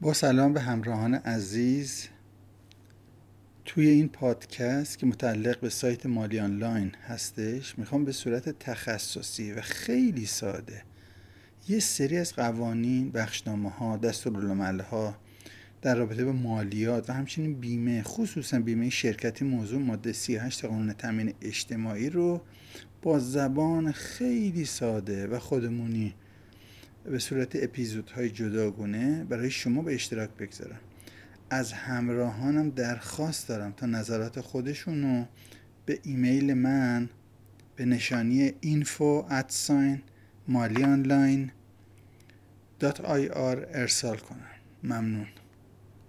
با 0.00 0.12
سلام 0.12 0.52
به 0.52 0.60
همراهان 0.60 1.14
عزیز 1.14 2.08
توی 3.64 3.88
این 3.88 4.08
پادکست 4.08 4.98
که 4.98 5.06
متعلق 5.06 5.60
به 5.60 5.68
سایت 5.68 6.06
مالی 6.06 6.38
آنلاین 6.40 6.92
هستش 7.06 7.78
می‌خوام 7.78 8.04
به 8.04 8.12
صورت 8.12 8.58
تخصصی 8.58 9.52
و 9.52 9.60
خیلی 9.60 10.26
ساده 10.26 10.82
یه 11.68 11.78
سری 11.78 12.18
از 12.18 12.32
قوانین 12.32 13.10
بخشنامه 13.10 13.70
ها 13.70 13.96
دستورالعمل 13.96 14.80
ها 14.80 15.16
در 15.82 15.94
رابطه 15.94 16.24
با 16.24 16.32
مالیات 16.32 17.10
و 17.10 17.12
همچنین 17.12 17.54
بیمه 17.54 18.02
خصوصا 18.02 18.58
بیمه 18.58 18.90
شرکتی 18.90 19.44
موضوع 19.44 19.82
ماده 19.82 20.12
38 20.12 20.64
قانون 20.64 20.92
تامین 20.92 21.34
اجتماعی 21.42 22.10
رو 22.10 22.40
با 23.02 23.18
زبان 23.18 23.92
خیلی 23.92 24.64
ساده 24.64 25.26
و 25.26 25.38
خودمونی 25.38 26.14
به 27.10 27.18
صورت 27.18 27.56
اپیزودهای 27.56 28.30
جداگونه 28.30 29.24
برای 29.24 29.50
شما 29.50 29.82
به 29.82 29.94
اشتراک 29.94 30.30
بگذارم. 30.30 30.80
از 31.50 31.72
همراهانم 31.72 32.70
درخواست 32.70 33.48
دارم 33.48 33.72
تا 33.72 33.86
نظرات 33.86 34.40
خودشون 34.40 35.02
رو 35.02 35.26
به 35.86 36.00
ایمیل 36.02 36.54
من 36.54 37.08
به 37.76 37.84
نشانی 37.84 38.48
info 38.48 39.24
مالی 40.48 40.84
آنلاین 40.84 41.50
ارسال 43.74 44.16
کنم. 44.16 44.50
ممنون. 44.82 45.26